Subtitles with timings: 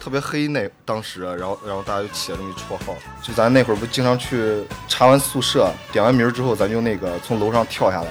[0.00, 8.08] 特别黑那当时，然后然后大家就起了这么一绰号，就咱那会儿不经常去查完宿舍，点完名之后，咱就那个从楼上跳下来，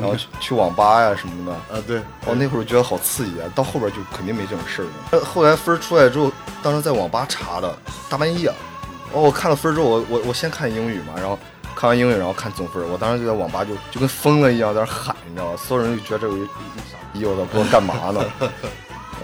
[0.00, 1.52] 然后去 去网吧呀什么的。
[1.76, 3.46] 啊，对，哦，那会儿觉得好刺激啊！
[3.54, 4.90] 到后边就肯定没这种事儿了。
[5.12, 7.78] 呃后来分儿出来之后，当时在网吧查的，
[8.10, 8.48] 大半夜。
[9.12, 11.38] 哦，我看了分儿之后，我我我先看英语嘛，然后
[11.76, 12.82] 看完英语，然后看总分。
[12.90, 15.56] 我当时就在网吧就就跟疯了一样在那喊，你知道吧？
[15.56, 18.24] 所有人就觉得这有一一傻逼，我操，不知道干嘛呢。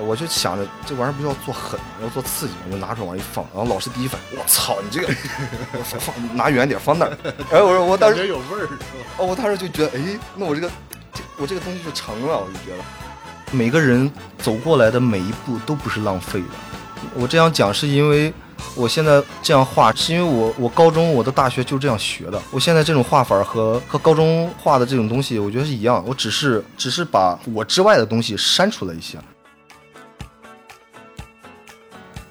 [0.00, 3.44] 我就想着这玩意儿不是要做狠，要做刺激，我就拿出来往一放。
[3.54, 5.14] 然后老师第一反应，我操，你这个
[5.84, 7.16] 放放拿远点，放那儿。
[7.50, 8.68] 哎我说我当时有味儿？
[9.18, 10.68] 哦，我当时就觉得，哎，那我这个，
[11.12, 12.84] 这我这个东西就成了，我就觉得，
[13.52, 16.46] 每个人走过来的每一步都不是浪费的。
[17.14, 18.32] 我这样讲是因为
[18.74, 22.40] 我现在这样画，是因为我我高中我的大学就这样学的。
[22.50, 29.18] 我现在这种画法和和高中画的这种东西，我觉得是一样，我只是只是把我之外的东西删除了一些。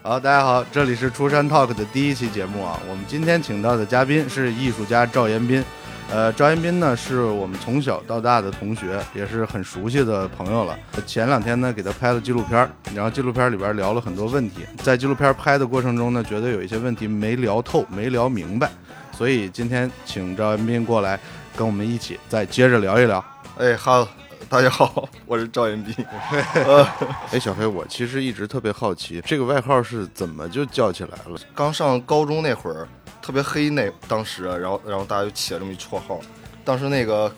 [0.05, 2.77] 好，大家好，这里是出山 Talk 的第一期节目啊。
[2.89, 5.63] 我们今天请到的嘉宾是艺术家赵延斌。
[6.11, 10.77] 呃，赵延斌呢是我们从小到大的同学，也是很熟悉的朋友了。
[11.07, 14.65] 前两天呢给他拍了纪录片，然后纪录片里边聊了很多问题。
[14.79, 18.69] 在纪录片拍的过程中呢，觉得有一些问题没聊透，没聊明白，
[19.13, 21.17] 所以今天请赵延斌过来
[21.55, 23.23] 跟我们一起再接着聊一聊。
[23.57, 24.05] 哎，好，
[24.53, 25.95] 大家好，我是赵延斌。
[26.53, 26.87] 呃，
[27.31, 31.39] 哎，小黑，我其实一直特别好奇，这个外号是怎么就叫起来了？
[31.55, 32.87] 刚上高中那会儿
[33.19, 36.19] 特别黑那当时，然后然后大家就起了这么一绰号。
[36.63, 37.35] 当时那个，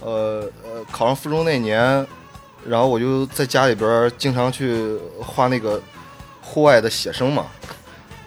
[0.00, 2.04] 呃呃，考上附中那年，
[2.66, 5.80] 然后我就在家里边经常去画那个
[6.42, 7.46] 户外的写生嘛，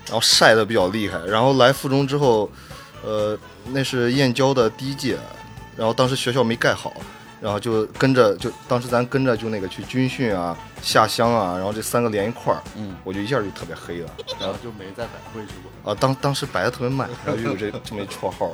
[0.06, 1.20] 然后晒的比较厉害。
[1.26, 2.50] 然后来附中之后，
[3.04, 3.38] 呃，
[3.74, 5.18] 那是燕郊的第一届，
[5.76, 6.94] 然后当时学校没盖好。
[7.42, 14.10] 然后就跟着，就当时咱跟着就那个去军训啊、下乡啊，然后这三个连一块儿，嗯，我就一下就特别黑了。
[14.40, 15.92] 然后就没再摆回去过。
[15.92, 18.52] 啊，当当时摆的特别慢，然后就有这这么一绰号。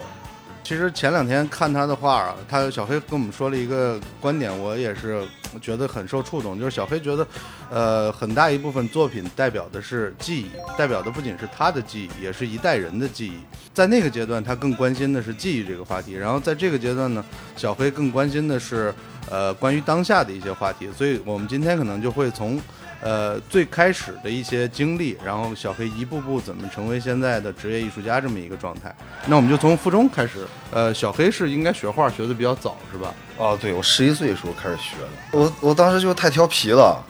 [0.67, 5.25] 其实前两天看他的画，他小黑跟我们说了一个观点，我也是
[5.61, 6.59] 觉得很受触动。
[6.59, 7.25] 就是小黑觉得，
[7.69, 13.39] 呃，很大一部分作品代表的是记忆，代表的不仅是他的记忆，也是一代人的记忆。
[13.73, 17.23] 在那个阶段，他更关心的是记忆这个话题；然后在这个阶段呢，
[17.55, 18.93] 小黑更关心的是，
[19.29, 20.89] 呃，关于当下的一些话题。
[20.91, 22.59] 所以我们今天可能就会从。
[22.99, 28.93] 呃，最开始的一些经历，然后小黑一步步怎么成为现在的职业艺术家这么一个状态。
[29.27, 30.45] 那我们就从附中开始。
[30.71, 33.13] 呃，小黑是应该学画学的比较早，是吧？
[33.37, 35.07] 哦，对，我十一岁的时候开始学的。
[35.31, 37.01] 我我当时就太调皮了，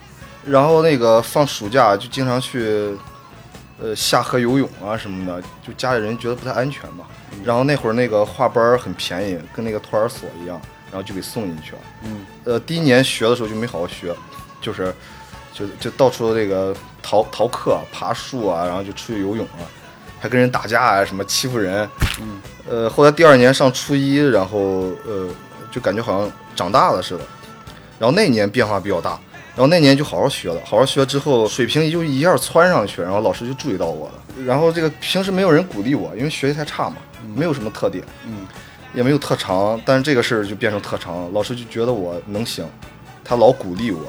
[0.46, 2.96] 然后那个放暑假就经常去，
[3.80, 7.06] 呃，下河游泳啊什么的，就家里人觉得不太安全嘛。
[7.44, 10.62] 然后那会儿那个画班很便宜，跟那个托儿所一样，
[10.92, 11.80] 然后就给送进去了。
[12.04, 14.14] 嗯，呃，第一年学的时候就没好好学，
[14.62, 14.94] 就是
[15.58, 19.66] 就就到处这个逃逃课、爬树啊，然后就出去游泳啊，
[20.20, 21.90] 还跟人打架啊，什么欺负人。
[22.22, 24.60] 嗯，呃，后来第二年上初一，然后
[25.08, 25.28] 呃，
[25.72, 27.24] 就感觉好像长大了似的。
[27.98, 29.20] 然后那年变化比较大，
[29.56, 34.14] 然后那年就好好学了，好好学之后，水平就一下窜上去，然后老师就注意到我了。
[34.46, 36.98] 然后这个平时没有人鼓励我，因为学习太差嘛，
[37.36, 38.46] 没有什么特点，嗯，
[38.94, 42.64] 也没有特长，但是这个事儿就变成特长了，老师就觉得我能行，
[43.24, 44.02] 他老鼓励我。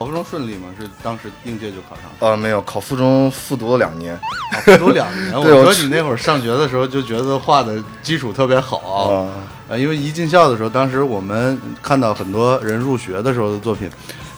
[0.00, 0.68] 考附中顺利吗？
[0.80, 2.10] 是当时应届就考上了。
[2.20, 4.14] 呃，没有，考附中复读了两年。
[4.14, 5.30] 啊，复读两年。
[5.38, 9.28] 我说你那会儿上学的时候就觉得画的基础特别好啊、
[9.68, 13.90] 呃，因为一进校的时候，当时我们看到很多人入学的时候的作品，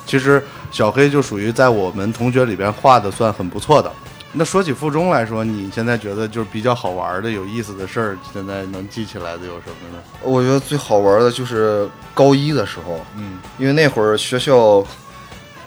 [0.05, 3.89] 其实小黑就属于在我们同学里边画的算很不错的。
[4.33, 10.03] 那说起附中来说，你现在觉得就是比较好玩的、有意思的事儿，现在能记起来的有什么呢？
[10.23, 14.83] 我觉得最好玩的就是高一的时候，嗯因为那会儿学校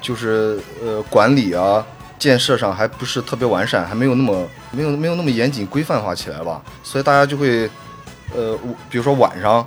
[0.05, 1.83] 就是呃管理啊、
[2.19, 7.67] 建设上还不是特别完善，还没有那么没有没有那么严谨规范化起来吧，所以大家就会
[8.35, 9.65] 呃，我比如说晚上，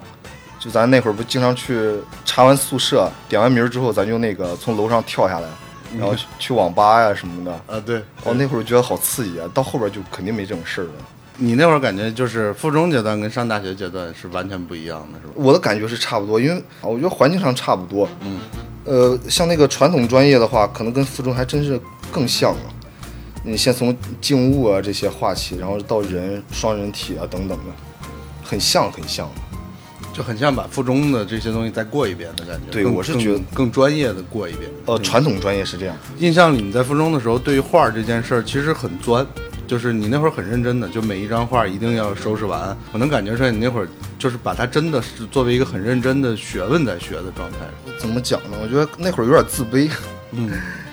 [0.60, 1.92] 就咱那会儿不经常去
[2.24, 5.48] 查完宿舍，点完名之后，咱就那个从楼上跳下来，
[5.98, 7.52] 然后去去网吧呀、什么的。
[7.66, 9.50] 啊，对，哦，那会儿觉得好刺激啊！
[9.52, 10.92] 到后边就肯定没这种事儿了。
[11.40, 15.32] 你那会儿感觉就是附中阶段跟上大学阶段是完全不一样的，是吧？
[15.34, 18.08] 我的感觉是差不多，因为啊我觉得环境上差不多。
[18.22, 18.40] 嗯，
[18.88, 21.78] 呃，像那个传统专业的话，可能跟附中还真是
[22.10, 22.60] 更像了。
[23.44, 27.64] 你先从静物啊这些画起，然后到人、双人体啊等等的，
[28.42, 29.30] 很像很像。
[30.14, 32.72] 就很像把附中的这些东西再过一遍的感觉。
[32.72, 34.68] 对我是觉得更更专业的过一遍。
[34.86, 35.96] 呃，传统专业是这样。
[36.18, 39.24] 印象里你在附中的时候，对于画这件事儿其实很钻，
[39.68, 42.74] 就是你那会儿很认真的，就每一张画一定要收拾完。
[42.90, 43.88] 我能感觉出来，你那会儿
[44.18, 47.58] 就是把它真的是作为一个很认真的学问在学的状态。
[47.98, 48.56] 怎么讲呢？
[48.62, 49.90] 我觉得那会儿有点自卑。
[50.32, 50.50] 嗯，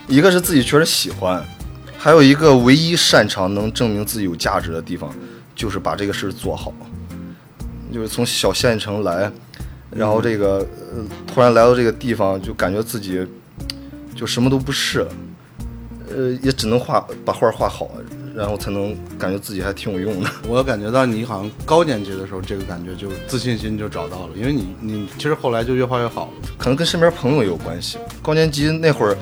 [0.10, 1.42] 一个是自己确实喜欢，
[1.98, 5.10] 还有一个唯一擅长能证明自己有价值的地方，
[5.56, 6.74] 就是把这个事儿做好。
[7.94, 9.32] 就是从小县城来，
[9.90, 10.58] 然后这个
[10.94, 13.26] 呃突然来到这个地方，就感觉自己
[14.14, 15.08] 就什么都不是了，
[16.14, 17.90] 呃，也只能画把画画好，
[18.36, 20.30] 然后才能感觉自己还挺有用的。
[20.48, 26.32] 我感觉到你好像高年级的时候，这个感觉就自信心就找到了，因为你你其实后来就越画越好了。
[26.58, 27.98] 可能跟身边朋友也有关系。
[28.22, 29.16] 高年级那会儿，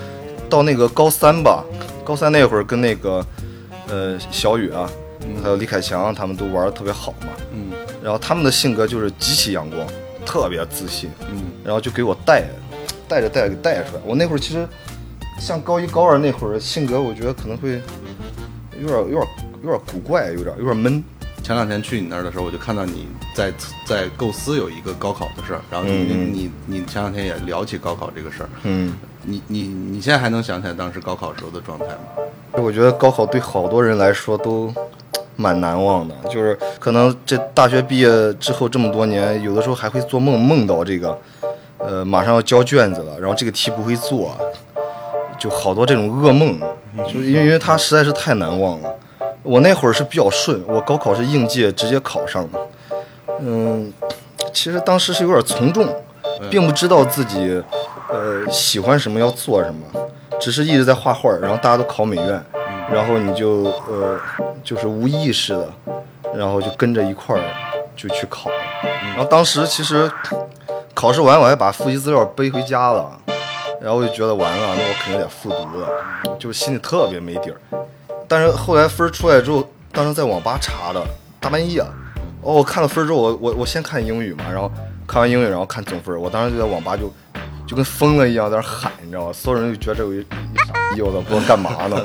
[0.50, 1.64] 到那个高三吧，
[2.04, 3.26] 高三那会儿跟那个
[3.90, 4.90] 呃小雨啊，
[5.42, 7.28] 还有李凯强他们都玩的特别好嘛。
[7.54, 7.72] 嗯
[8.04, 9.88] 然后他们的性格就是极其阳光，
[10.26, 12.44] 特别自信，嗯然后就给我带，
[13.08, 14.02] 带着带着给带出来。
[14.06, 14.68] 我那会儿其实
[15.40, 17.82] 像高一高二那会儿性格，我觉得可能会
[18.82, 19.28] 有点有点
[19.64, 21.04] 有点古怪，有点有点闷。
[21.42, 23.52] 前两天去你那儿的时候，我就看到你在
[23.86, 28.94] 在构思有一个高考的事儿，然后你、你你前两天也聊起高考这个事儿，嗯，
[29.24, 32.24] 你你你现在还能想起来当时高考时候的状态吗？
[32.54, 34.74] 我觉得高考对好多人来说都
[35.36, 41.20] 蛮难忘的，就是可能这大学毕业之后这么多年，有的时候还会做梦，梦到这个，
[41.78, 44.38] 呃，马上要交卷子了，然后这个题不会做，
[45.44, 46.58] 就好多这种噩梦，
[47.06, 48.90] 就是因为因为它实在是太难忘了。
[49.42, 52.58] 我那会儿是比较顺，我高考是应届直接考上的，
[53.42, 53.92] 嗯，
[54.54, 55.86] 其实当时是有点从众，
[56.50, 57.62] 并不知道自己
[58.08, 60.08] 呃喜欢什么要做什么，
[60.40, 62.42] 只是一直在画画，然后大家都考美院，
[62.90, 64.18] 然后你就呃
[64.64, 65.68] 就是无意识的，
[66.34, 67.44] 然后就跟着一块儿
[67.98, 68.50] 就去考，
[68.82, 70.10] 然后当时其实
[70.94, 73.20] 考试完我还把复习资料背回家了，
[73.84, 75.90] 然后我就觉得完了，那我肯定得复读了，
[76.40, 77.60] 就心里特别没底儿。
[78.30, 81.06] 但是后来分出来之后，当时在网吧查的，
[81.38, 81.82] 大半夜，
[82.42, 84.72] 哦，我看了分之后，我我我先看英语嘛，然后
[85.06, 87.12] 看完英语，然后看总分，我当时就在网吧就
[87.74, 89.34] 就跟疯了一样在那喊，你知道吗？
[89.34, 92.00] 所有人就觉得这有一一傻逼，我操，不知道干嘛呢，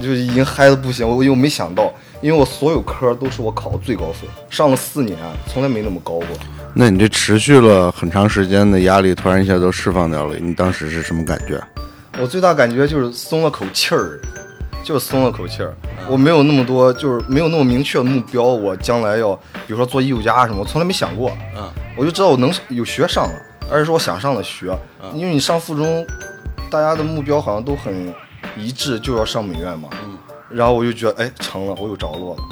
[0.00, 1.08] 就就已经嗨的不行。
[1.08, 5.16] 我又没想到，因为我所有科都是我考的最高分，上了四年，
[5.46, 6.26] 从来没那么高过。
[6.74, 11.62] 那你这持续了很长时间的压力，突然一下都释放掉了，你当时是什么感觉？
[12.18, 14.20] 我最大感觉就是松了口气儿，
[14.82, 15.72] 就是松了口气儿。
[16.08, 18.42] 我没有那么多，就是没有那么明确的目标。
[18.42, 19.34] 我将来要，
[19.66, 21.30] 比如说做艺术家什么，我从来没想过。
[21.56, 23.34] 嗯，我就知道我能有学上了，
[23.74, 24.72] 而且是我想上的学。
[25.12, 26.06] 因为你上附中，
[26.70, 28.14] 大家的目标好像都很
[28.56, 29.88] 一致，就要上美院嘛。
[30.04, 30.16] 嗯，
[30.48, 32.42] 然后我就觉得，哎，成了，我有着落了。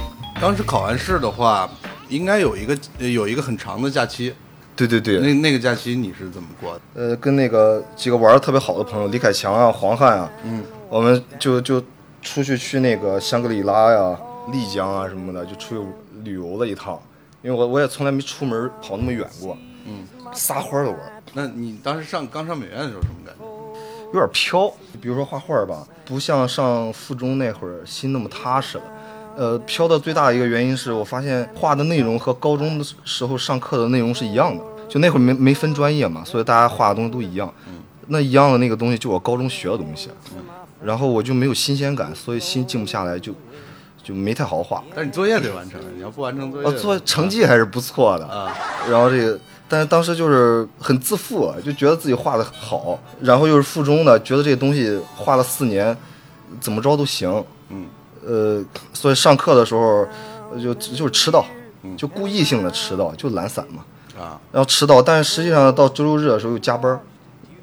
[0.40, 1.70] 当时考完试的话，
[2.08, 4.34] 应该有一个有一个很长的假期，
[4.74, 6.80] 对对对，那那个假期你是怎么过的？
[6.94, 11.80] 呃，跟那个几个玩的特别好的朋友，李凯强啊、黄汉啊，嗯，我们就就
[12.20, 14.19] 出去去那个香格里拉呀、
[14.50, 15.88] 丽江啊什么的，就出去
[16.24, 17.00] 旅游了一趟。
[17.42, 23.44] 因为我我也从来没出门跑那么远过，嗯，撒欢儿的玩儿，那你当时上刚上美院的时候什么感觉？
[24.12, 24.72] 有点飘。
[25.00, 28.84] 比如说画画吧，不像上附中那会儿心那么踏实了。
[29.34, 37.52] 呃，飘的最大的一个原因是我发现画的内容和高中的时候上课的内容是一样的，就那会儿没没分专业嘛，所以大家画的东西都一样。
[38.08, 40.10] 那一样的那个东西就我高中学的东西，
[40.82, 43.32] 然后我就没有新鲜感，所以心静不下来，就
[44.02, 44.84] 就没太好好画。
[44.90, 48.54] 但是你作业得完成，你要不完成作业，呃，做成绩还是不错的，啊，
[48.90, 49.40] 然后这个，
[49.72, 55.96] 但是当时就是很自负，就觉得自己画的好，然后又是附中的，觉得这个东西画了四年，
[56.60, 57.42] 怎么着都行。
[57.70, 57.86] 嗯，
[58.22, 58.62] 呃，
[58.93, 60.06] 所以上课的时候
[60.52, 61.43] 呃就就是迟到，
[61.96, 63.82] 就故意性的迟到，就懒散嘛。
[64.20, 67.00] 啊，然后迟到，但是实际上到周六日的时候又加班，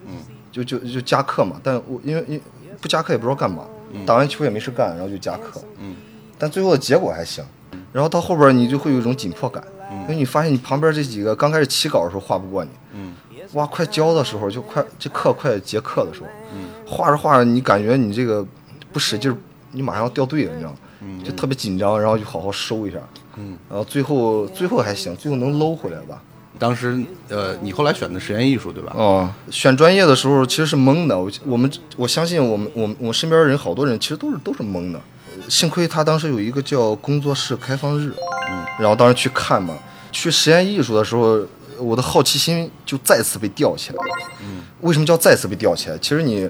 [0.07, 0.13] 嗯，
[0.51, 1.57] 就就就加课嘛。
[1.61, 2.41] 但我因为因为
[2.81, 3.65] 不加课也不知道干嘛，
[4.03, 5.61] 打完球也没事干，然后就加课。
[5.77, 5.95] 嗯，
[6.39, 7.45] 但最后的结果还行。
[7.93, 13.13] 然后到后边你就会有一种紧迫感，因为你发现你旁边这几个刚开始起稿的时候画不过你，嗯，
[13.53, 18.46] 哇，快交的时候就快这课快结课的时候，嗯，画着画着你感觉你这个
[18.93, 19.36] 不使劲儿，
[19.72, 20.77] 你马上要掉队了，你知道吗？
[21.01, 22.98] 嗯就特别紧张，然后就好好收一下，
[23.38, 26.22] 嗯，然后最后最后还行，最后能搂回来吧。
[26.58, 28.91] 当时呃，你后来选的实验艺术对吧？
[28.98, 31.17] 哦，选专业的时候其实是懵的。
[31.17, 35.00] 我我们我相信我们我们我身边人好多人其实都是都是懵的。
[35.48, 38.12] 幸亏他当时有一个叫工作室开放日，
[38.51, 39.75] 嗯，然后当时去看嘛，
[40.12, 41.39] 去实验艺术的时候，
[41.77, 44.27] 我的好奇心就再次被吊起来了。
[44.41, 45.98] 嗯，为什么叫再次被吊起来？
[46.00, 46.50] 其实你，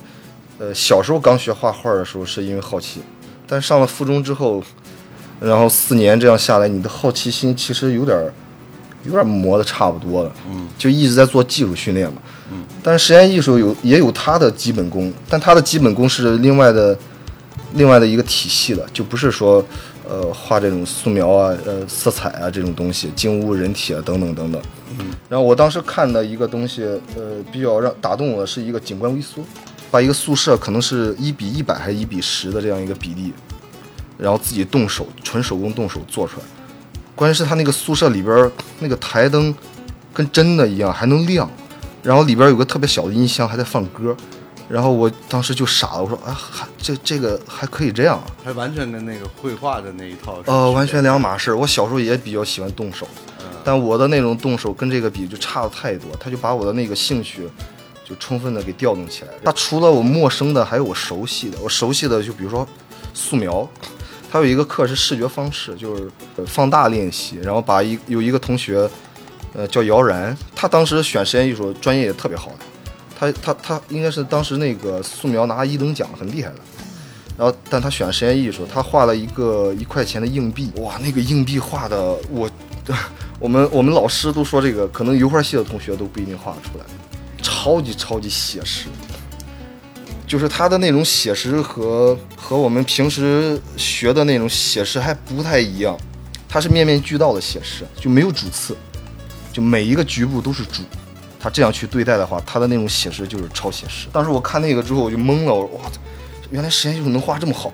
[0.58, 3.01] 呃，小时候刚学画画的时候是因为好奇，
[3.46, 4.63] 但上了附中之后，
[5.39, 8.34] 然后四年这样下来，你的好奇心其实有点儿
[9.03, 16.98] 有点磨的差不多了，嗯，就一直在做技术训练嘛，嗯，但是实验艺术有也有它的基本功，但它的基本功是另外的
[17.73, 19.63] 另外的一个体系了，就不是说
[20.07, 24.61] 呃画这种素描啊、呃色彩啊这种东西，静物、人体啊等等等等，
[24.97, 26.83] 嗯，然后我当时看的一个东西，
[27.15, 29.43] 呃，比较让打动我的是一个景观微缩，
[29.91, 33.31] 把一个宿舍可能是一比一百还是一比十的这样一个比例，
[34.17, 36.45] 然后自己动手纯手工动手做出来。
[37.15, 39.53] 关键是他那个宿舍里边那个台灯
[40.13, 41.49] 跟真的一样还能亮，
[42.01, 44.15] 然后里边有个特别小的音箱还在放歌，
[44.69, 48.23] 然后我当时就傻了，我说啊，还这这个还可以这样啊？
[48.45, 51.53] 还完全跟那个绘画的那一套是呃，完全两码事。
[51.53, 53.07] 我小时候也比较喜欢动手，
[53.63, 57.49] 但我的那种动手跟这个比就差的太多，他就把我的那个兴趣
[58.05, 59.31] 就充分的给调动起来。
[59.43, 61.57] 他除了我陌生的，还有我熟悉的。
[61.61, 62.67] 我熟悉的就比如说
[63.15, 63.67] 素描，
[64.31, 68.88] 他有一个课是视觉方式，就是呃放大练习，然后把一有一个同学，
[69.53, 72.59] 呃叫姚然，他当时选实验艺术专业也特别好的，
[73.19, 76.55] 他他他应该是当时那个素描拿一等奖，很厉害的。
[77.38, 82.49] 然后，但他选实验艺术，他画了一个一块钱的硬币，哇，那个硬币画的我，
[83.39, 86.85] 我们我们老师都说这个可能油画系的同学都不一定画得出来，
[87.41, 88.88] 超级超级写实，
[90.27, 95.97] 就是他的那种写实和和我们平时学的那种写实还不太一样，
[96.49, 98.75] 他是面面俱到的写实，就没有主次，
[99.53, 100.83] 就每一个局部都是主。
[101.39, 104.08] 他这样去对待的话，他的那种写实就是超写实。
[104.12, 105.89] 当时我看那个之后，我就懵了，我说哇，
[106.51, 107.72] 原来实验艺术能画这么好，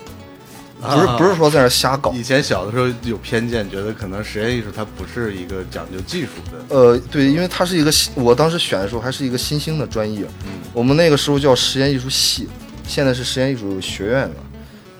[0.82, 2.12] 不是啊不是说在那瞎搞。
[2.12, 6.76] 以前小的时候有偏见，觉得可能实验艺术它不是一个讲究技术的。
[6.76, 12.48] 呃，对，因为它是一个，我当时选的时候还是一个新兴的专业，嗯我们那个时候叫实验艺术系，
[12.88, 14.36] 现在是实验艺术学院了。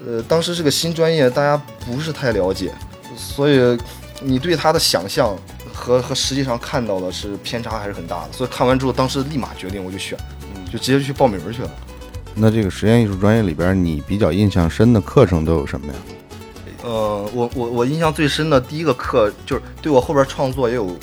[0.08, 2.72] 呃，当时是个新专业，大家不是太了解，
[3.18, 3.78] 所以
[4.22, 5.38] 你对它的想象
[5.76, 8.32] 和和实际上看到的是偏差还是很大的。
[8.32, 10.18] 所以看完之后，当时立马决定我就选，
[10.72, 11.70] 就直接去报名去了。
[12.34, 15.94] 那这个实验艺术专业里边，你比较印象深的课程都有什么呀？
[16.84, 20.96] 呃，我我我印象最深的第一个课就是对我后边创作也有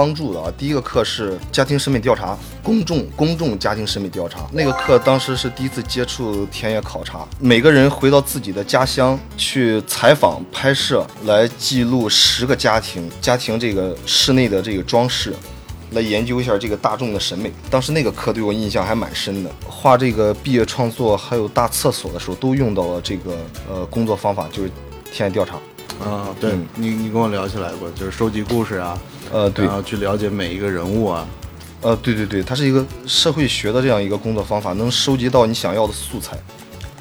[0.00, 0.50] 帮助的啊。
[0.56, 4.46] 第一个课是家庭审美调查，公众公众家庭审美调查。
[4.50, 15.34] 那个课当时是第一次接触田野考察，每个人回到自己的家乡去采访拍摄，来记录十个家庭家庭这个室内的这个装饰。
[15.90, 17.52] 来研究一下这个大众的审美。
[17.68, 23.36] 当时那个课对我印象还蛮深的，画这个毕业创作还有大厕所的时候，都用到了这个
[23.68, 24.70] 呃工作方法，就是
[25.12, 25.56] 田野调查。
[26.00, 28.96] 啊，对嗯你你跟我聊起来过，就是收集故事啊，
[29.32, 31.26] 呃，对然，后去了解每一个人物啊。
[31.82, 36.36] 呃，对对对，它是一个社会学的这样一个工作方法，能收集到你想要的素材，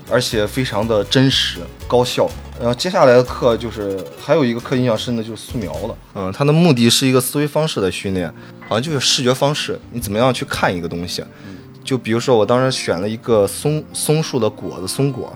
[0.09, 2.29] 而且非常的真实高效。
[2.57, 8.33] 然后接下来的课就是还有一个课印象深的就是素描了，嗯，它的目的是一个思维方式的训练，
[8.67, 11.23] 好像就是视觉方式，你怎么样去看一个东西。
[11.83, 15.35] 就比如说我当时选了一个松松树的果子松果，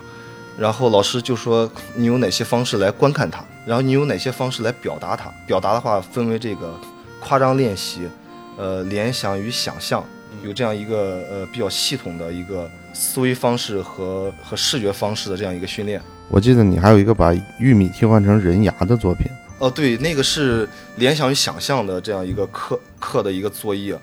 [0.57, 5.31] 然后老师就说你有哪些方式来观看它，然后你有哪些方式来表达它。
[5.45, 6.73] 表达的话分为这个
[7.19, 8.07] 夸张练习，
[8.57, 10.03] 呃，联想与想象，
[10.43, 16.01] 有这样一个呃比较系统的一个思维方式和和视觉方式的这样一个训练。
[16.29, 19.27] 我记得你还有一个把玉米替换成人牙的作品。
[19.59, 23.97] 哦，对，那个是联想与想象的这样一个课课的一个作业。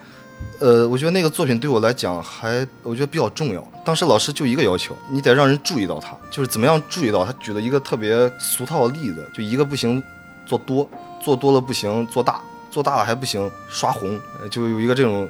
[0.58, 3.66] 呃，我觉得那个作品对我来讲还我觉得比较重要。
[3.84, 10.02] 当时老师就一个要求，你得让人注意到他，就是怎么样注意到他举了一个特别俗套的例子，就一个不行
[10.44, 10.88] 做多，
[11.22, 14.20] 做多了不行做大，做大了还不行刷红，
[14.50, 15.26] 就有一个这种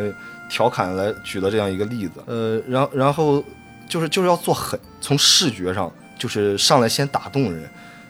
[0.50, 2.22] 调侃来举的这样一个例子。
[2.26, 3.42] 呃，然然后
[3.88, 7.68] 就是就是要做狠，从视觉上就是上来先打动人。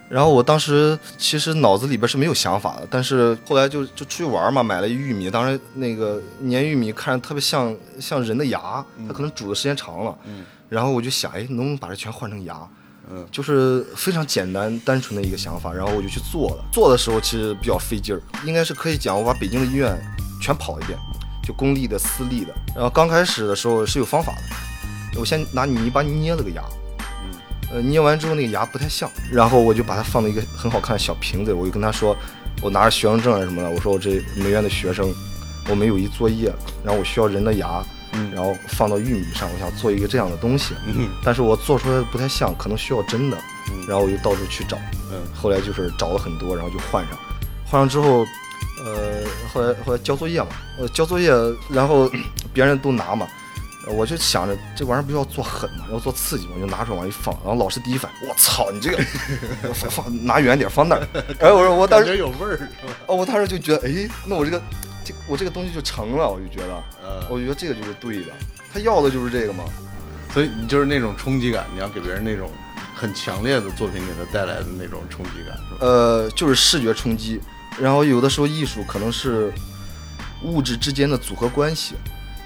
[0.09, 12.57] 然后我当时其实脑子里边是没有想法的，但是后来就就出去玩嘛，买了一玉米，当时那个粘玉米看着特别像像人的牙，它可能煮的时间长了，嗯然后我就想，哎，能不能把这全换成牙？
[13.11, 16.65] 嗯就是非常简单单纯的一个想法，然后我就去做了。
[16.73, 19.95] 做的时候其实比较费劲儿，应该是可以讲我把北京的医院
[20.41, 20.99] 全跑一遍，
[21.43, 22.55] 就公立的、私立的。
[22.75, 24.33] 然后刚开始的时候是有方法
[25.13, 26.63] 的，我先拿泥巴捏了个牙，
[27.75, 32.17] 呃，捏完之后那个牙不太像，然后我就把它放到一个很好看的小瓶子里，我就跟他说，
[32.63, 35.13] 我拿着学生证啊什么的，我说我这美院的学生，
[35.69, 36.53] 我们有一作业，
[36.85, 43.37] 然后我需要人的牙，嗯然后放到玉米上，我想做一个这样的东西，嗯但是我做出来的不太像，可能需要真的，
[43.73, 43.87] 嗯。
[43.89, 44.79] 然后我就到处去找，
[45.11, 45.19] 嗯。
[45.35, 47.19] 后来就是找了很多，然后就换上，
[47.65, 48.25] 换上之后，
[48.85, 51.33] 呃，后来后来交作业嘛，呃，交作业，
[51.69, 52.09] 然后
[52.55, 53.44] 别人都拿嘛，呃
[53.87, 58.99] 我就想着这玩意儿不是要做狠嘛，要做刺激嘛，我就拿出来往一放，然后老师第一反应，我操，你这个
[59.75, 61.07] 放放拿远点，放那儿，
[61.41, 62.95] 哎我说我当时有味儿是吧？
[63.07, 64.63] 哦，我当时就觉得，哎，那我这个
[65.05, 68.33] 这我这个东西就成了，我就觉得，呃，我觉得这个就是对的，
[68.73, 69.65] 他要的就是这个嘛，
[70.33, 72.51] 所以你就是那种冲击感，你要给别人那种
[72.95, 75.79] 很强烈的作品给他带来的那种冲击感，是吧？
[75.81, 77.41] 呃，就是视觉冲击，
[77.79, 79.53] 然后有的时候艺术可能是
[80.43, 81.95] 物质之间的组合关系，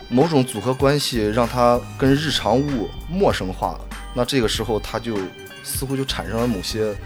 [0.08, 3.80] 某种组合关系让它跟日常物陌生化了，
[4.14, 5.16] 那这个时候它就
[5.62, 6.96] 似乎就产生了某些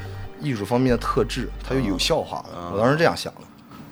[0.41, 2.71] 艺术方面的特质，它就有效化了。
[2.73, 3.41] 我当时这样想的。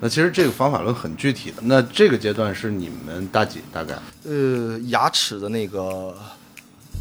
[0.03, 1.57] 那其实这个方法论很具体的。
[1.63, 3.61] 那这个阶段是你们大几？
[3.71, 3.95] 大概？
[4.25, 6.17] 呃，牙齿的那个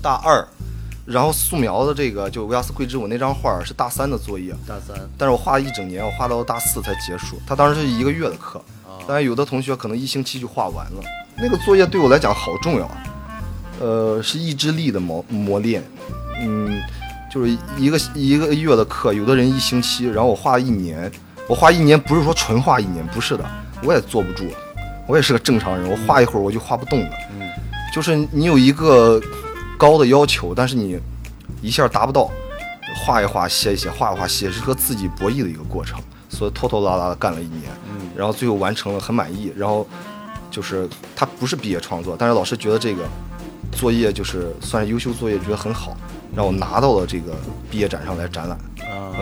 [0.02, 0.46] 大二，
[1.06, 4.98] 然后素描的这个就维亚斯绘制我那张画是大三的作业，大三。
[5.18, 7.40] 但是我画了一整年，我画到大四才结束。
[7.48, 8.62] 他当时是一个月的课，
[9.08, 11.04] 但是有的同学可能一星期就画完了。
[11.38, 12.98] 那个作业对我来讲好重要啊，
[13.80, 15.84] 呃，是意志力的磨磨练，
[16.42, 16.82] 嗯，
[17.32, 21.12] 就是一个一个月的课，有的人一星期，然后我画一年。
[21.48, 23.44] 我画一年不是说纯画一年，不是的，
[23.82, 24.46] 我也坐不住，
[25.08, 27.10] 我也是个正常人，我画一会儿我就画不动了。
[27.32, 27.50] 嗯，
[27.92, 29.20] 就是你有一个
[29.76, 31.00] 高的要求，但是你
[31.60, 32.30] 一下达不到，
[33.04, 36.00] 画一画写一写，画一画写，是和自己博弈的一个过程，
[36.30, 39.52] 所以拖拖拉拉的干了一年，嗯，然后最后完成了，很满意。
[39.58, 39.86] 然后
[40.50, 43.04] 就是他不是毕业创作，但是老师觉得这个
[43.72, 45.98] 作业就是算是优秀作业，觉得很好，
[46.36, 47.36] 让我拿到了这个
[47.70, 48.58] 毕业展上来展览。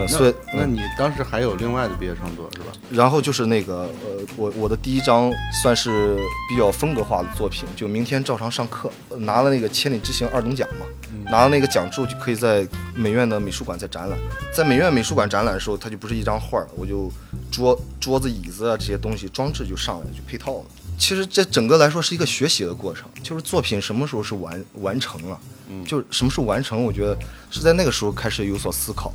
[0.06, 2.66] 所以，那你当时还有另外的毕业创作是吧？
[2.90, 6.16] 然后就是那个，呃，我我的第一张算是
[6.48, 10.86] 比较风格化的作品，就明天照常上课，拿了那个千里之行二等奖嘛，
[11.30, 14.18] 拿了那个奖之后就可以在美院的美术馆再展览。
[14.52, 17.10] 在美院美术馆展览的时候，它就不是一张画，我就
[17.50, 20.64] 桌桌子、椅子啊这些东西装置就上来就配套了。
[20.98, 25.38] 其实这整个来说是一个学习的过程，就是作品什么时候是完完成了，
[25.70, 27.16] 嗯，就什么时候完成，我觉得
[27.50, 29.12] 是在那个时候开始有所思考。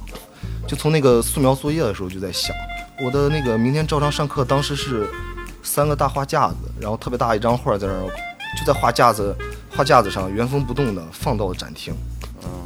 [0.68, 2.56] 就从那个素描作业的时候就在想，
[3.06, 5.08] 我的那个明天照常上课，当时是
[5.62, 8.08] 三个大画架子，然后特别大一张画在那儿，
[8.58, 9.36] 就在画架子
[9.70, 11.94] 画架子上原封不动的放到了展厅。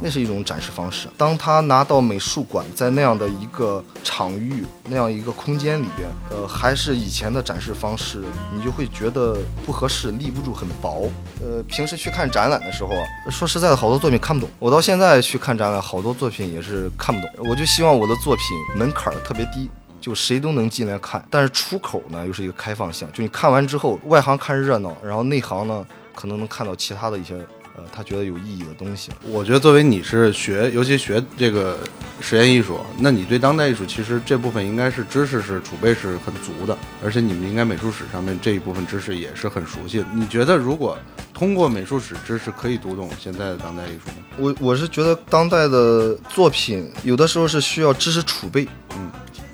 [0.00, 1.08] 那是一种展示方式。
[1.16, 8.22] 当他拿到美术馆，在那样的一个场域、那样一个空间里边，呃，还是以前的展示方式，
[8.54, 11.10] 你就会觉得不合适，立不住，很薄。
[11.40, 14.50] 呃，平时去看展览的时候啊，说实在的，好多作品看不懂。
[14.58, 17.48] 我到现在去看展览，好多作品也是看不懂。
[17.48, 18.44] 我就希望我的作品
[18.76, 19.68] 门槛特别低，
[20.00, 21.24] 就谁都能进来看。
[21.30, 27.34] 但是出口呢，又是一个开放性，就你看完之后，外行看热闹，然后内行呢，可能能看到其他的一些。
[27.78, 31.78] 呃，他觉得有意义的东西，我觉得作为你是学，尤其学这个
[32.20, 40.06] 实验艺术，那你对当代艺术其实这部分应该是知识是储备是很足的，而且你们应该美术史上面这一部分知识也是很熟悉的。
[40.12, 40.98] 你觉得如果
[41.32, 44.26] 通过美术史知识可以读懂现在的当代艺术吗？
[44.36, 49.08] 我我是觉得当代的作品有的时候是需要知识储备，嗯。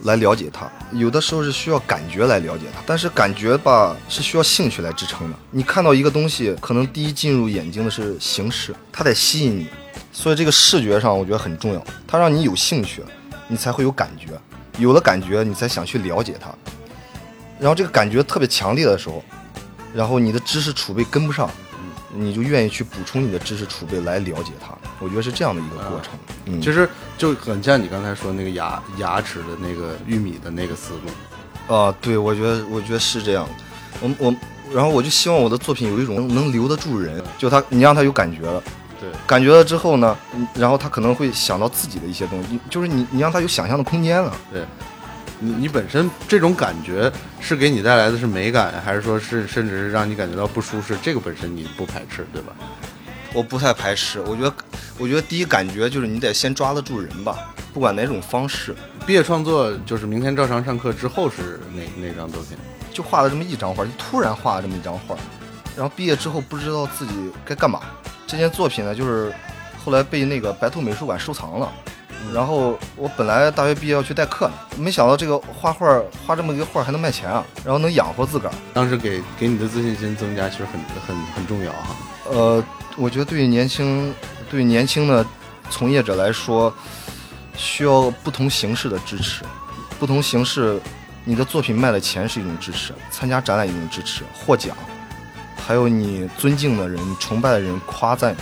[0.05, 5.37] 来了解它，有的时候是需要感觉来了解它，但是感觉吧是需要兴趣来支撑的。
[5.51, 9.67] 你看到一个东西，可能第一进入眼睛的是形式，它得吸引你，
[10.13, 13.03] 所以这个视觉上我觉得很重要，它让你有兴趣，
[13.49, 14.29] 你才会有感觉，
[14.79, 16.49] 有了感觉你才想去了解它，
[17.59, 19.23] 然后这个感觉特别强烈的时候，
[19.95, 21.51] 然后你的知识储备跟不上。
[22.17, 24.73] 你就愿意去补充你的知识储备来了解它，
[25.05, 26.13] 我觉得是这样的一个过程。
[26.47, 26.89] 嗯，其实
[27.19, 31.75] 就很像你刚才说那个牙牙齿的那个玉米的那个思路。
[31.75, 33.47] 啊，对，我觉得我觉得是这样。
[34.01, 34.35] 我我，
[34.73, 38.63] 然后我就希望我的作品有一种能留得住人，就他你让他有感觉了，
[39.01, 40.17] 对，感觉了之后呢，
[40.55, 44.65] 然后他可能会想到自己的一些东西，就是你你让他有想象的空间了，对。
[45.41, 50.97] 你你本身这种感觉是给你带来的是美感，还是说是甚至是让你感觉到不舒适？
[51.03, 52.53] 这个本身你不排斥，对吧？
[53.35, 54.21] 我不太排斥。
[54.21, 54.55] 我觉得，
[54.97, 58.75] 我觉得第一感觉就是你得先抓得住人吧，不管哪种方式。
[59.05, 62.57] 毕业创作就是明天照常上课之后是哪哪张作品？
[62.93, 65.17] 就画了这么一张画，就突然画了这么一张画，
[65.77, 67.13] 然后毕业之后不知道自己
[67.45, 67.81] 该干嘛。
[68.27, 69.35] 这件作品呢，就是
[69.85, 71.71] 后来被那个白兔美术馆收藏了。
[72.33, 78.55] 然后我本来大学毕业要去代课呢，没想到这个画画画这么一个画还能卖钱啊，然后能养活自个儿。
[78.73, 81.97] 当时给给你的自信心增加其实很很很重要哈。
[82.31, 82.65] 呃，
[82.97, 84.13] 我觉得对于年轻
[84.51, 85.25] 对于年轻的
[85.71, 86.75] 从业者来说，
[87.57, 89.45] 需要不同形式的支持，
[89.99, 90.81] 不同形式，
[91.25, 94.77] 你的作品卖了钱是一种支持，参加展览一种支持，获奖，
[95.65, 98.35] 还有你尊敬的人、崇拜的人夸赞。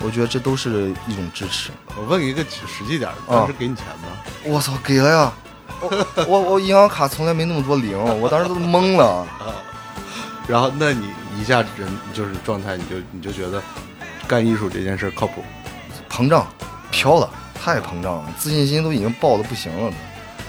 [0.00, 1.70] 我觉得这都是一种支持。
[1.96, 4.08] 我问一个实际点的，当时给你钱吗？
[4.44, 5.32] 我操，给了呀！
[5.80, 9.26] 我我我银行卡从来没那么多零，我当时都懵了。
[10.46, 13.62] 然后，那你一下人就是状态，你就你就觉得
[14.26, 15.42] 干艺术这件事靠谱？
[16.08, 16.46] 膨胀，
[16.90, 19.92] 飘了，太膨胀了，自信心都已经爆的不行了。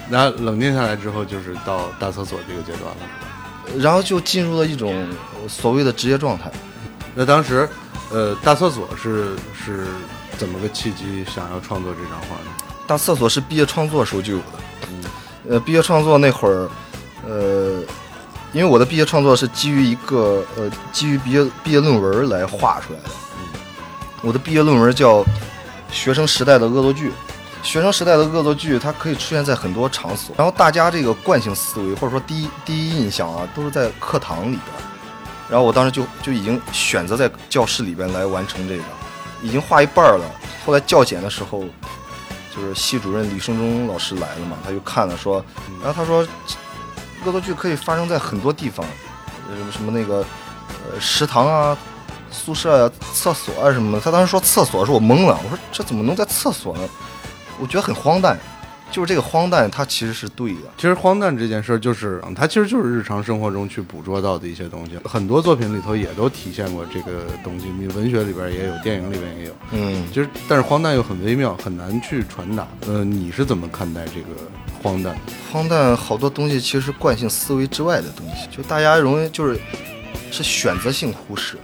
[0.08, 5.08] 那冷静下来之后，就是到大厕所这个阶段了，然后就进入了一种
[5.48, 6.52] 所谓的职业状态。
[7.16, 7.68] 那当时。
[8.12, 9.88] 呃，大厕所是是
[10.38, 12.52] 怎么个契机想要创作这张画呢？
[12.88, 14.45] 大厕所是毕业创作时候就有的。
[14.89, 15.04] 嗯，
[15.50, 16.69] 呃，毕业创作那会儿，
[17.28, 17.82] 呃，
[18.52, 23.10] 因为我的毕业创作是基于一个呃，基于毕业毕业论文来画出来的。
[23.10, 23.60] 嗯
[24.22, 25.24] 我的毕业论文叫
[25.91, 27.10] 《学生时代的恶作剧》。
[27.62, 34.88] 学生时代的恶作剧，它可以出现在很多场所，然后大家这个惯性思维或者说第一第一印象啊，都是在课堂里边。
[35.50, 38.84] 然后我当时就就已经选择在教室里边来完成这个，
[39.42, 40.26] 已经画一半了。
[40.66, 41.64] 后来校检的时候，
[42.56, 45.44] 就是系主任李胜忠老师来了嘛，他就看了说，
[45.82, 46.28] 然后他说，
[47.26, 48.86] 恶作剧可以发生在很多地方，
[49.48, 50.26] 什么，什么那个
[50.92, 51.78] 呃食堂啊、
[52.32, 54.00] 宿舍啊、厕所啊什么的。
[54.00, 56.88] 他当时说厕所，说我懵了，我说这怎么能在厕所呢？
[57.60, 58.40] 我觉得很荒诞，
[58.91, 60.62] 就是这个荒诞，它其实是对的。
[60.78, 67.67] 其实荒诞这件事儿，就是它其实就是日常生活中去捕捉到的一些东西，很多作品里头也都体现过这个东西。
[67.80, 69.54] 你文学里边也有，电影里边也有。
[69.71, 72.67] 嗯，其实但是荒诞又很微妙，很难去传达。
[72.88, 74.28] 呃，你是怎么看待这个
[74.82, 75.17] 荒诞？
[75.52, 79.60] 荒诞好多东西其实是惯性思维之外的东西，就大家容易就是
[80.32, 81.58] 是选择性忽视。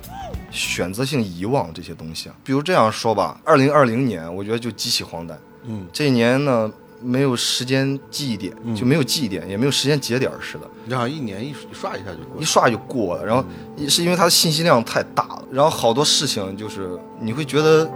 [0.52, 5.38] 选择性遗忘这些东西啊，比如这样说吧，二零二零年我觉得就极其荒诞。
[5.66, 6.72] 嗯，这一年呢
[7.06, 10.68] 没有时间记忆点，就没有记忆点，也没有时间节点似的。
[10.86, 13.26] 你好像一年一刷一下就过，一刷就过了。
[13.26, 13.46] 然后
[13.88, 17.88] 是因为它的信息量太大了，然后好多事情就是你会觉得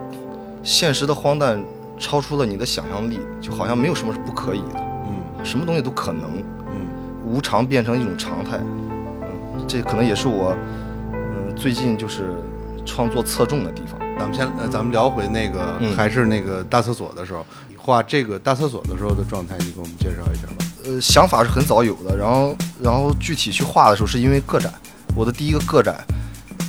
[0.62, 1.64] 现实的荒诞
[1.98, 4.76] 超出了你的想象力，就好像没有什么是不可以的。
[5.08, 6.44] 嗯，什么东西都可能。
[6.72, 6.88] 嗯，
[7.26, 8.60] 无常变成一种常态。
[8.62, 10.56] 嗯，这可能也是我
[11.14, 12.36] 嗯最近就是
[12.86, 14.00] 创作侧重的地方。
[14.20, 17.46] 咱们先，呃，咱们聊回那个，嗯还是那个大厕所的时候，
[17.90, 20.66] 画这个大厕所的时候的状态，你给我们介绍一下吧。
[20.86, 24.72] 呃，想法是很早有的，然后然后具体去画的时候，是因为个展，
[25.16, 26.06] 我的第一个个展，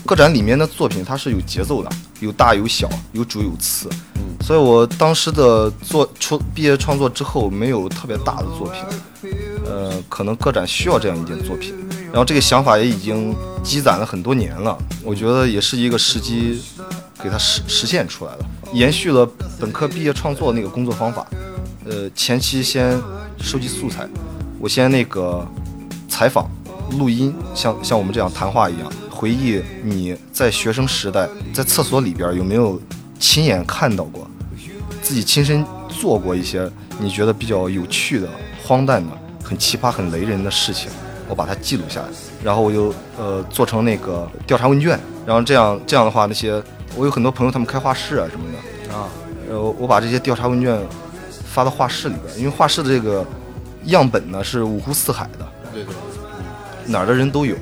[0.07, 9.31] 个展里面的作品它是有节奏的，有大有小，有主有次，嗯，所以我当时的做出毕业创作之后，没有特别大的作品，
[9.67, 11.75] 呃，可能个展需要这样一件作品，
[12.07, 16.63] 然后这个想法也已经积攒了很多年了，我觉得也是一个时机，
[17.23, 19.29] 给它实实现出来了，延续了
[19.59, 21.27] 本科毕业创作那个工作方法，
[21.85, 22.99] 呃，前期先
[23.41, 24.09] 收集素材，
[24.59, 25.47] 我先那个
[26.09, 26.49] 采访、
[26.99, 32.81] 录音，像像我们这样谈话一样，回忆你在学生时代在厕所里边有没有
[33.19, 34.29] 亲眼看到过，
[35.03, 38.29] 自己亲身做过一些你觉得比较有趣的、
[38.63, 39.11] 荒诞的、
[39.43, 40.89] 很奇葩、很雷人的事情，
[41.29, 42.09] 我把它记录下来，
[42.45, 46.63] 然后我就呃做成那个调查问卷，然后这样这样的话，那些
[46.97, 49.09] 我有很多朋友他们开画室啊什么的，啊，
[49.49, 50.81] 呃，我把这些调查问卷
[51.45, 53.25] 发到画室里边，因为画室的这个
[53.85, 55.95] 样本呢是五湖四海的，对对，
[56.87, 57.55] 哪儿的人都有，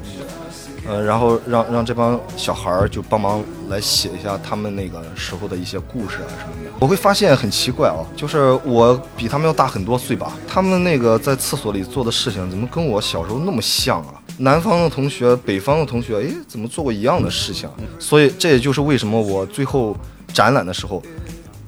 [0.87, 6.71] 呃，然后让让这帮小孩儿就帮忙来写一下他们那个时候的一些故事啊什么的。
[6.81, 14.15] 我会发现很奇怪啊，就是我比他们要大很多岁吧，他们那个在厕所里做的事情怎么跟我小时候那么像啊？
[14.39, 17.69] 南方的同学，北方的同学，诶，怎么做过一样的事情？
[17.99, 19.97] 所以这也就是为什么我最后
[20.33, 21.03] 展览的时候，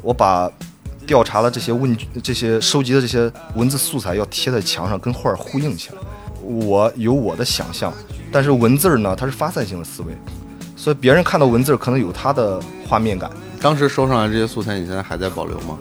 [0.02, 0.50] 我把
[1.06, 5.96] 调查了这些问这些收集的这些文字素材要贴在墙上，跟画儿呼应起来。
[6.42, 7.92] 我有我的想象，
[8.30, 10.12] 但是文字儿呢，它是发散性的思维，
[10.76, 13.30] 所以别人看到文字儿可能有他的画面感。
[13.60, 15.78] 当时收上来这些素材，你现在还在保留吗？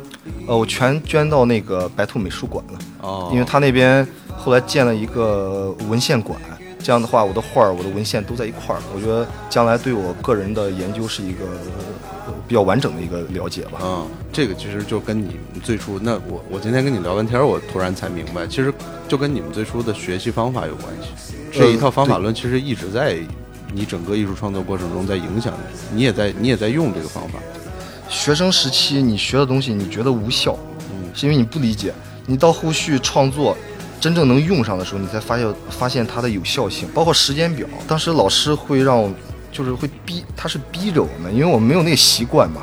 [0.47, 6.39] 呃，我全捐到那个白兔美术馆了，哦，因为他那边后来建了一个文献馆，
[6.81, 13.79] 这样的话，我的画儿、我的文献都在一块儿，我觉得将来对我个人的研究是一个呃比较完整的一个了解吧。
[13.83, 18.73] 嗯，这个其实就跟你最初那我我今天跟你聊完天儿，我突然才明白，其实
[19.07, 21.35] 就跟你们最初的学习方法有关系。
[21.51, 23.17] 这一套方法论其实一直在
[23.73, 25.53] 你整个艺术创作过程中在影响
[25.91, 27.39] 你，你也在你也在用这个方法。
[28.07, 30.57] 学生时期你学的东西，你觉得无效，
[30.91, 31.93] 嗯是因为你不理解。
[32.25, 33.57] 你到后续创作
[33.99, 37.67] 真正能用上的时候，你才发现发现它的有效性，包括时间表。
[37.87, 39.13] 当时老师会让，
[39.51, 42.61] 就是会逼，他是逼着我们，因为我们没有那个习惯嘛，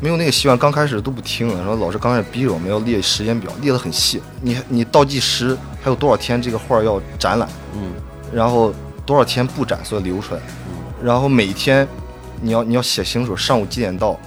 [0.00, 1.48] 没有那个习惯，刚开始都不听。
[1.56, 4.20] 然后老师刚开始逼着我们要列时间表，列得很细。
[4.42, 7.92] 你你倒计时还有多少天这个画要展览，嗯
[8.32, 8.74] 然后
[9.06, 11.88] 多少天布展所以留出来，嗯然后每天
[12.42, 14.18] 你要你要写清楚上午几点到，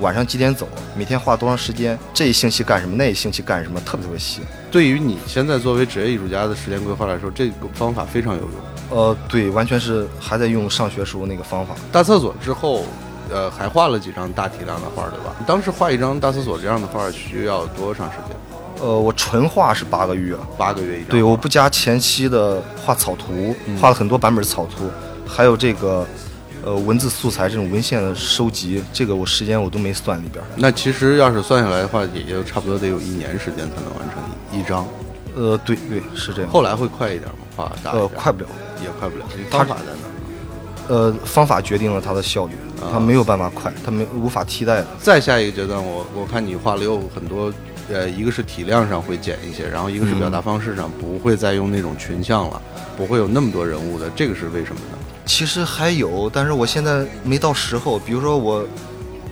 [0.00, 4.40] 晚上几点走，每天花多长时间，这一星期干什么，那一星期干什么，特别特别细。
[4.70, 8.50] 对于你现在作为职业艺术家的时间规划来说，这个方法非常有用。
[8.90, 11.74] 呃，对，完全是还在用上学时候那个方法。
[11.90, 12.84] 大厕所之后，
[13.30, 15.34] 呃，还画了几张大体量的画，对吧？
[15.46, 18.36] 当时画一张大厕所这样的画需要多长时间？
[18.80, 21.08] 呃，我纯画是八个月，八个月一张。
[21.08, 24.90] 对，我不加前期的画草图，画了很多版本的草图，
[25.26, 26.06] 还有这个
[26.66, 30.44] 呃文字素材这种文献的收集，这个我时间我都没算里边。
[30.56, 34.20] 那其实要是算下来的话，也就差不多得有一年时间才能完成
[34.52, 34.84] 一一张。
[35.36, 36.50] 呃，对对，是这样。
[36.50, 37.38] 后来会快一点吗？
[37.54, 38.48] 画大呃，快不了。
[38.82, 40.10] 也快不了，方法在哪儿？
[40.88, 42.54] 呃，方法决定了它的效率，
[42.92, 44.86] 它没有办法快，它没无法替代的。
[44.98, 47.52] 再下一个阶段，我我看你画了有很多，
[47.88, 52.60] 呃，一个是体量上会减一些，然后一个是表达方式上不会再用那种群像了，
[52.96, 54.98] 不会有那么多人物的，这个是为什么呢？
[55.26, 57.98] 其实还有，但是我现在没到时候。
[57.98, 58.64] 比如说，我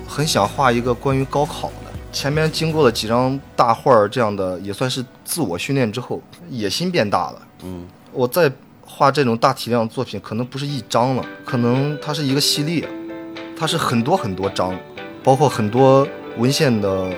[0.07, 7.43] 很想画一个关于高考的，前面经过了几张大画儿，这样的也算是自我训练之后，野心变大了。
[7.63, 8.51] 嗯，我再
[8.85, 12.87] 画这种大体量作品，可能不是一张了，可能它是一个系列，
[13.57, 14.77] 它是很多很多张，
[15.23, 17.09] 包括很多文献的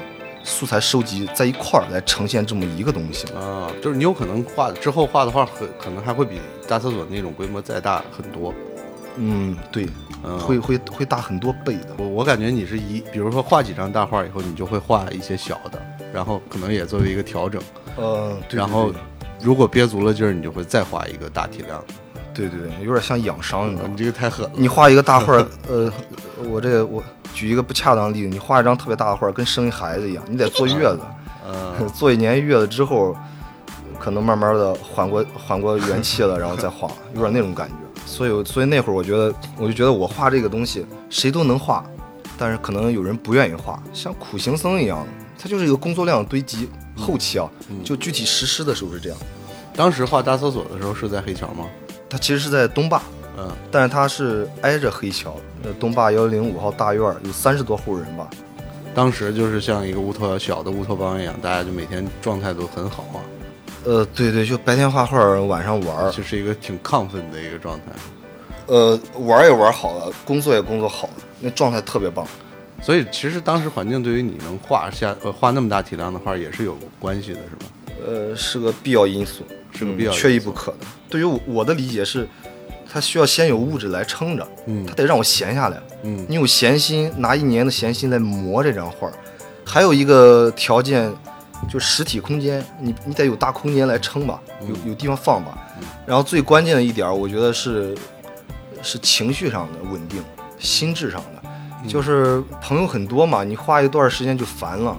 [0.47, 3.27] 素材收集在一块儿来呈现这么一个东西。
[3.35, 8.55] 啊，就是你有可能画之后画的画很可能还会比大厕所那种规模再大很多。
[9.17, 9.87] 嗯，对，
[10.25, 11.89] 嗯，会会会大很多倍的。
[11.99, 15.83] 我我感觉你是一，比如说画几张大画以后，你就会画一些小的，
[16.13, 17.61] 然后可能也作为一个调整，
[17.97, 18.93] 呃，对然后
[19.41, 21.83] 如果憋足了劲儿，你就会再画一个大体量。
[22.37, 23.89] 对对对，有点像养伤，你知道吗？
[23.91, 24.53] 你这个太狠了。
[24.55, 25.33] 你画一个大画，
[25.69, 25.91] 呃，
[26.51, 31.01] 我这个我举一个不恰当的例子，你画一张特别大的画，跟生一孩子一样，你得坐月子，
[31.49, 33.17] 嗯， 坐一年月子之后，
[33.99, 37.75] 可能慢慢的缓过缓过元气了，然后再画，有点那种感觉。
[38.05, 41.85] 所以所以那会儿我觉得，我就觉得我画这个东西谁都能画，
[42.39, 45.07] 但是可能有人不愿意画，像苦行僧一样的，
[45.39, 46.69] 它就是一个工作量堆积。
[46.99, 47.47] 后期啊，
[47.85, 49.19] 就具体实施的时候是这样，
[49.75, 51.67] 当时画大厕所的时候是在黑桥吗？
[52.09, 53.03] 它其实是在东坝，
[53.37, 58.29] 嗯，但是它是挨着黑桥，呃，东坝幺零五号大院儿有三十多户人吧。
[58.95, 63.21] 当时就是像一个乌托小的乌托邦一样，大家就每天状态都很好啊，
[63.85, 67.85] 呃，对对，就白天画画，晚上玩儿，就是一个挺亢奋的一个状态。
[68.67, 72.27] 呃，玩儿也玩儿好了，工作也工作好了，那状态特别棒。
[72.83, 77.67] 所以其实当时环境对于你能画下呃画那么大体量的画也是有关系的，是吧？
[78.05, 80.79] 呃，是个必要因素，是个必要缺一不可的。
[81.09, 82.29] 对于我我的理解是，
[82.91, 85.81] 它需要先有物质来撑着，嗯它得让我闲下来。
[86.03, 89.13] 嗯你有闲心，拿一年的闲心来磨这张画儿。
[89.65, 91.13] 还有一个条件，
[91.69, 95.59] 就实体空间，你你得有大空间来撑吧，有有地方放吧。
[96.07, 97.95] 然后最关键的一点，我觉得是
[98.83, 100.23] 是情绪上的稳定，
[100.59, 104.97] 心智上的，就是朋友很多嘛，你花一段时间就烦了，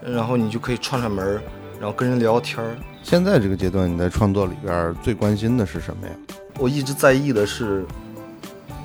[0.00, 1.42] 然后你就可以串串门儿，
[1.80, 2.76] 然后跟人聊天儿。
[3.02, 6.12] 现在这个阶段，你在创作里边最关心的是什么呀？
[6.58, 7.84] 我一直在意的是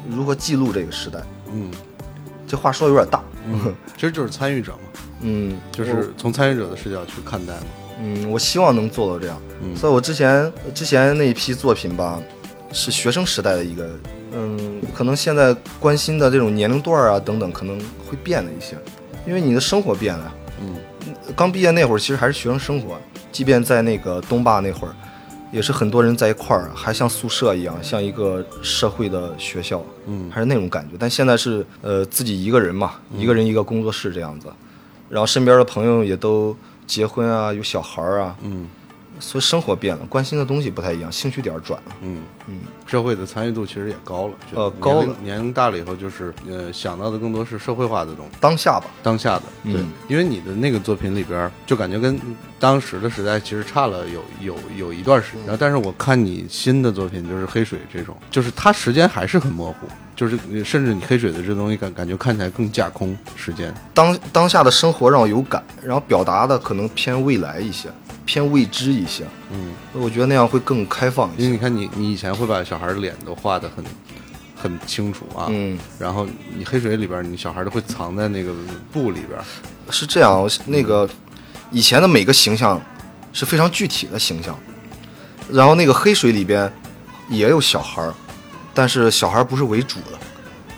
[0.09, 1.19] 如何记录这个时代。
[1.53, 1.71] 嗯
[2.47, 7.63] 这话说的有点大，嗯， 其实就是参与者嘛，嗯，就是从参与者的视角去看待嘛。
[8.01, 9.41] 嗯，我希望能做到这样。
[9.63, 12.19] 嗯所以我之前之前那一批作品吧，
[12.73, 13.89] 是学生时代的一个，
[14.33, 18.75] 嗯，可能现在关心的这种年龄段啊等等，可能会变了一些，
[19.25, 20.33] 因为你的生活变了。
[21.31, 22.99] 嗯刚毕业那会儿，其实还是学生生活，
[23.31, 24.93] 即便在那个东坝那会儿，
[25.51, 30.29] 也是很多人在一块儿，还像宿舍一样，像一个社会的学校，嗯。
[30.29, 30.95] 还是那种感觉。
[30.99, 34.47] 但现在是呃自己一个人嘛，一个人一个工作室这样子，
[35.09, 38.67] 然后身边的朋友也都结婚啊，有小孩儿啊，嗯
[39.21, 41.91] 所以生活变了，关心的东西不太一样，兴趣点儿转了。
[42.01, 44.33] 嗯嗯，社会的参与度其实也高了。
[44.55, 48.31] 呃高了年龄大了以后，就是呃想到的更多是社会化的东西。
[48.41, 52.19] 当下吧，当下的，对，嗯因为你的那个作品里边儿，就感觉跟
[52.59, 55.41] 当时的时代其实差了有有有一段时间。
[55.41, 63.73] 然后，但是我看你新的作品，就是黑水这种，就是它时间还是很模糊，就是甚至你黑水的这东西感感觉看起来更架空时间。
[63.93, 67.89] 当当下的生活让我有感，然后表达的可能偏未来一些，
[68.25, 69.25] 偏未知一些。
[69.51, 71.43] 嗯，我觉得那样会更开放一些。
[71.43, 73.83] 因为你看你你以前会把小孩儿脸都画得很
[74.55, 78.53] 很清楚啊，嗯，然后你黑水里边，你小孩都会藏在那个
[78.91, 79.39] 布里边。
[79.89, 81.09] 是这样，那个
[81.71, 82.79] 以前的每个形象
[83.33, 84.57] 是非常具体的形象，
[85.49, 86.71] 然后那个黑水里边
[87.27, 88.13] 也有小孩儿，
[88.73, 90.17] 但是小孩儿不是为主的，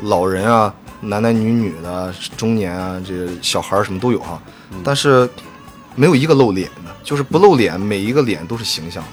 [0.03, 4.41] 老人啊、男男女女的、中年啊，这个小孩儿什么都有哈、
[4.83, 5.29] 但是
[5.95, 9.03] 没有一个露脸的，就是不露脸，每一个脸都是形象。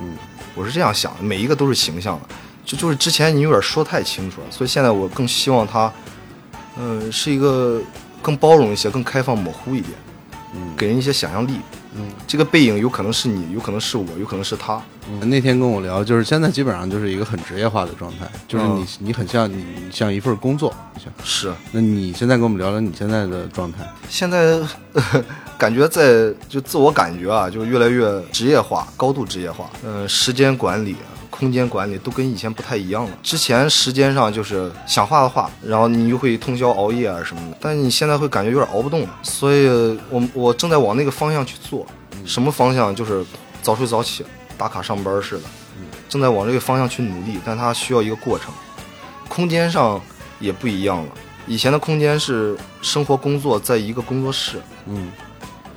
[0.00, 0.16] 嗯，
[0.54, 5.92] 我是这样想的，每一个都是形象的，就就是之前你有点说太清楚了，所以现在我更希望他，
[6.78, 7.80] 嗯、是一个
[8.20, 9.92] 更包容一些、更开放、模糊一点，
[10.54, 11.58] 嗯给人一些想象力。
[11.98, 14.82] 嗯，这个背影有可能是你，有可能是我，有可能是他。
[15.08, 23.88] 嗯那天跟我聊，就是现在基本上就是一个很职业化的状态，就是你、嗯你很像你你像一份工作，像是，那你现在跟我们聊聊你现在的状态。
[24.10, 24.60] 现在
[25.58, 29.70] 感觉在就自我感觉啊，就越来越职业化，高度职业化。
[29.84, 30.96] 嗯、时间管理、
[31.30, 33.10] 空间管理都跟以前不太一样了。
[33.22, 39.08] 之前时间上就是想画的画，然后你就会通宵熬夜啊什么的，但你现在会感觉有点熬不动了。
[39.22, 39.66] 所以
[40.10, 41.86] 我我正在往那个方向去做。
[42.24, 42.94] 什么方向？
[42.94, 43.24] 就是
[43.62, 44.24] 早睡早起，
[44.58, 45.44] 打卡上班似的，
[46.08, 48.52] 正在往这个方向去努力，但它需要一个过程。
[49.28, 50.00] 空间上
[50.40, 51.08] 也不一样了，
[51.46, 55.12] 以前的空间是生活工作在一个工作室，嗯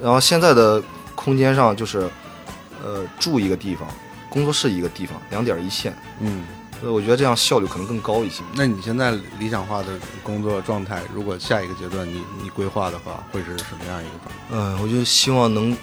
[0.01, 0.81] 然后现在的
[1.15, 2.09] 空间上就是，
[2.83, 3.87] 呃，住一个地方，
[4.29, 5.95] 工作室一个地方，两点一线。
[6.19, 6.45] 嗯。
[6.79, 8.41] 所以我觉得这样效率可能更高一些。
[8.55, 9.87] 那你现在理想化的
[10.23, 14.35] 工作状态，如果下一个阶段你你规划的话，会是什么样一个状态？
[14.51, 15.75] 嗯，我就希望能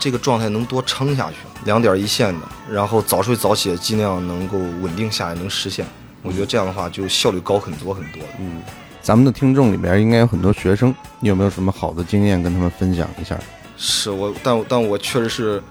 [0.00, 5.86] 这个状态能多撑下去，两点一线的，然后早睡早起，尽量能够稳定下来，能实现。
[6.22, 8.20] 我觉得这样的话就效率高很多很多。
[8.40, 8.60] 嗯，
[9.06, 13.38] 咱们的听众里边应该有很多学生，你有没有什么好的经验跟他们分享一下？
[13.76, 15.62] 是我，但但我确实是，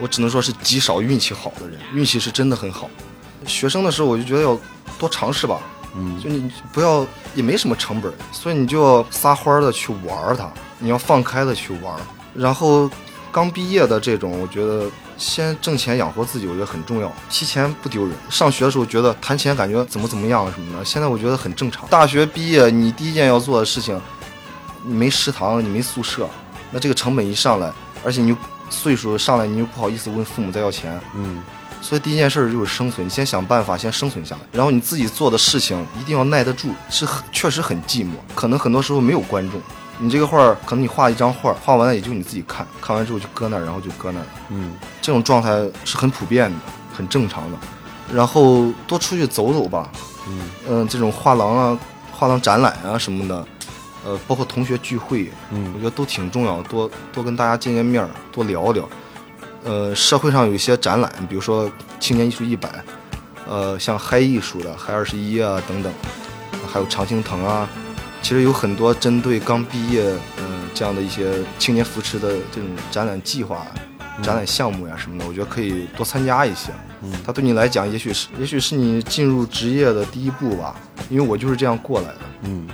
[0.00, 2.88] 我只能说是极少运气好的人，运气是真的很好。
[3.46, 4.58] 学生的时候我就觉得要
[4.98, 5.60] 多尝试吧，
[5.94, 12.00] 嗯就你不要也没什么成本，所以你就要撒欢儿的去玩儿它，你要放开的去玩儿。
[12.32, 12.90] 然后
[13.38, 17.12] 刚毕业的这种，我觉得先挣钱养活自己，我觉得很重要。
[17.30, 18.12] 提钱不丢人。
[18.28, 21.86] 上学的时候觉得谈钱感觉怎么怎么样什么的，现在我觉得很正常。
[21.88, 24.00] 大学毕业，你第一件要做的事情，
[24.84, 26.28] 你没食堂，你没宿舍，
[26.72, 27.72] 那这个成本一上来，
[28.04, 28.36] 而且你又
[28.70, 31.40] 岁数上来，你又不好意思问父母再要钱，嗯
[31.80, 39.60] 所以第一件事就是生存，你先想办法先生存下来，然后你自己做的事情一定要耐得住，是很确实很寂寞，可能很多时候没有观众。
[40.00, 44.26] 你这个画儿，可能你画一张画儿，画完了也就你自己看，看完之后就搁那儿，然后就搁那儿。
[44.50, 45.50] 嗯这种状态
[45.84, 46.56] 是很普遍的，
[46.94, 47.58] 很正常的。
[48.14, 49.90] 然后多出去走走吧，
[50.28, 51.78] 嗯嗯、这种画廊啊、
[52.12, 53.46] 画廊展览啊什么的，
[54.04, 58.88] 呃，包括同学聚会，嗯我嗯觉得都挺重要，多多跟大家见见面儿，多聊聊。
[59.64, 62.70] 呃，社会上有一些展览，比如说青年艺术一百，
[63.46, 65.92] 呃，像嗨艺术的嗨二十一啊等等，
[66.72, 67.68] 还有常青藤啊，
[68.20, 70.02] 其实有很多针对刚毕业，
[70.38, 73.66] 嗯、这样的一些青年扶持的这种展览计划、
[74.22, 76.70] 展览项目呀什么的，我觉得可以多参加一些。
[77.00, 80.74] 嗯它对你来讲，也许是也许是你进入职业的第一步吧，
[81.08, 82.20] 因为我就是这样过来的。
[82.42, 82.68] 嗯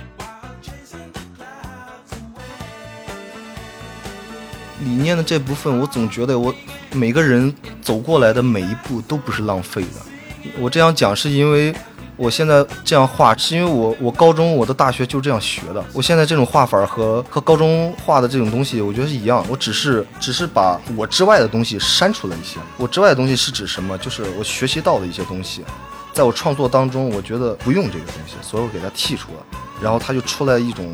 [4.83, 6.53] 理念的这部分，我总觉得我
[6.91, 10.51] 每个人走过来的每一步都不是浪费的。
[10.59, 11.73] 我这样讲是因为
[12.17, 15.83] 我现在这样画，是因为我我高中我的大学就这样学的。
[15.91, 19.45] 我现在这种画法和和高中画的这种东西，我觉得是一样。
[19.49, 22.57] 我只是只是把我之外的东西删除了一些。
[22.77, 23.97] 我之外的东西是指什么？
[23.97, 25.65] 就是我学习到的一些东西，
[26.13, 29.39] 在我创作当中，我觉得不用这个东西，所以我给它剔除了，
[29.81, 30.93] 然后它就出来一种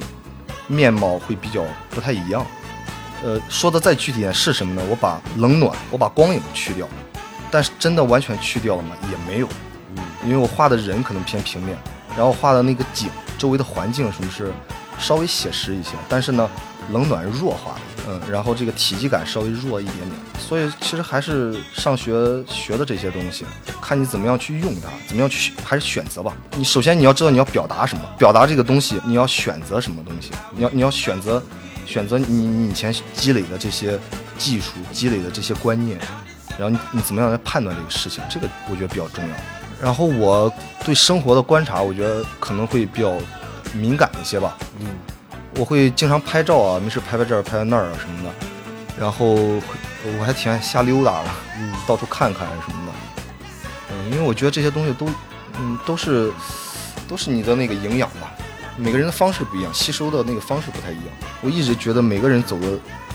[0.68, 2.44] 面貌会比较不太一样。
[3.24, 4.82] 呃，说的再具体点是什么呢？
[4.90, 6.88] 我把冷暖，我把光影去掉，
[7.52, 8.96] 但是真的完全去掉了吗？
[9.12, 9.48] 也没有，
[10.24, 11.78] 因为我画的人可能偏平面，
[12.16, 14.52] 然后画的那个景周围的环境什么是
[15.00, 16.50] 稍微写实一些，但是呢，
[16.92, 22.14] 冷暖弱化了，嗯，然后这个体积感稍微弱一点点，所以其实还是上学
[22.48, 23.46] 学的这些东西，
[23.82, 26.34] 看你怎么样去用它，怎么样去还是选择吧。
[26.56, 31.42] 你首先你要知道你要表达什么，表达这个东西你要选择什么东西，你要你要选择。
[31.84, 34.00] 选择你你以前积累的这些
[34.38, 36.00] 技术，积累的这些观念，
[36.58, 39.36] 然后你你怎么样来判断这个事情，这个我觉得比较重要。
[39.82, 40.52] 然后我
[40.86, 43.18] 对生活的观察，我觉得可能会比较
[43.74, 44.58] 敏感一些吧。
[44.80, 44.88] 嗯
[45.58, 48.30] 我会经常拍照啊，没事拍拍这儿拍拍那儿啊什么的。
[48.98, 52.94] 然后我还挺爱瞎溜达的，嗯到处看看什么的。
[53.92, 55.10] 嗯，因为我觉得这些东西都，
[55.60, 56.32] 嗯，都是
[57.06, 58.32] 都是你的那个营养吧。
[58.78, 61.08] 每个人的方式不一样，吸收的那个方式不太一样。
[61.42, 62.68] 我一直觉得每个人走的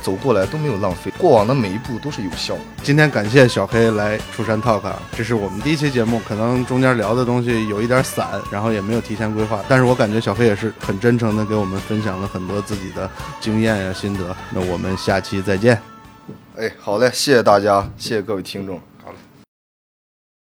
[0.02, 2.60] 走过来都没有浪费，过往的每一步都是有效的。
[2.82, 14.34] 今天感谢小黑来出山 talk，啊这是我们第一期节目，可能中间聊的东西有一点散，然后也没有提前规划，但是我感觉小黑也是很真诚的给我们分享了很多自己的经验呀、心得。
[14.50, 15.80] 那我们下期再见。
[16.56, 18.80] 哎，好嘞，谢谢大家，谢谢各位听众。